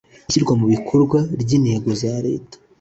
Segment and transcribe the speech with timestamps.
[0.27, 2.55] ishyirwa mu bikorwa ry intego za leta